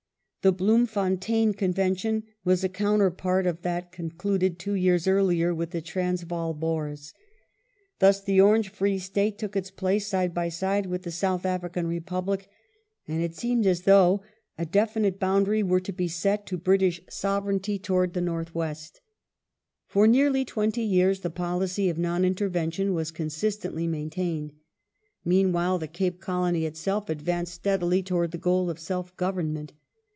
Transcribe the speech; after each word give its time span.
The 0.43 0.49
The 0.49 0.57
Bloemfontein 0.57 1.53
Cx^nvention 1.53 2.23
was 2.43 2.63
a 2.63 2.69
counterpart 2.69 3.45
of 3.45 3.61
that 3.61 3.91
con 3.91 4.09
Blocmfon 4.09 4.39
duded 4.39 4.57
two 4.57 4.73
yeai*s 4.73 5.05
earlier 5.05 5.53
with 5.53 5.69
the 5.69 5.83
Transvaal 5.83 6.55
Boei 6.55 6.93
s. 6.93 7.13
Thus 7.99 8.23
the 8.23 8.37
tan 8.37 8.41
Con 8.41 8.41
•^ 8.41 8.41
1881] 8.41 8.41
THE 8.41 8.41
BOER 8.41 8.41
REPUBLICS 8.41 8.41
475 8.41 8.41
Orange 8.41 8.69
Free 8.69 8.97
State 8.97 9.37
took 9.37 9.55
its 9.55 9.69
place 9.69 10.07
side 10.07 10.33
by 10.33 10.49
side 10.49 10.85
with 10.87 11.03
the 11.03 11.11
South 11.11 11.43
vention, 11.43 11.45
African 11.45 11.85
Republic, 11.87 12.49
and 13.07 13.21
it 13.21 13.35
seemed 13.35 13.67
as 13.67 13.81
though 13.83 14.23
a 14.57 14.65
definite 14.65 15.19
boundary 15.19 15.59
February 15.59 15.71
were 15.71 15.79
to 15.79 15.93
be 15.93 16.07
set 16.07 16.47
to 16.47 16.57
British 16.57 17.01
Sovereignty 17.07 17.77
towards 17.77 18.13
the 18.13 18.21
north 18.21 18.55
west.^ 18.55 18.99
For 19.85 20.07
nearly 20.07 20.43
twenty 20.43 20.81
years 20.81 21.19
the 21.19 21.29
policy 21.29 21.87
of 21.87 21.99
non 21.99 22.25
intervention 22.25 22.95
was 22.95 23.09
Sir 23.09 23.13
consistently 23.13 23.85
maintained. 23.85 24.53
Meanwhile, 25.23 25.77
the 25.77 25.87
Cape 25.87 26.19
Colony 26.19 26.65
itself 26.65 27.11
ad 27.11 27.19
^^^"^^^ 27.19 27.23
vanced 27.23 27.49
steadily 27.49 28.01
towards 28.01 28.31
the 28.31 28.39
goal 28.39 28.71
of 28.71 28.79
self 28.79 29.15
government. 29.15 29.73